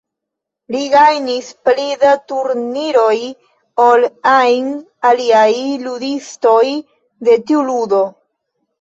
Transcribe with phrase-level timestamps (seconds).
[0.75, 3.19] Li gajnis pli da turniroj
[3.85, 4.75] ol ajn
[5.13, 5.47] aliaj
[5.87, 6.67] ludistoj
[7.31, 8.07] de tiu ludo.